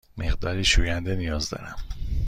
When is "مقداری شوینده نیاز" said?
0.17-1.49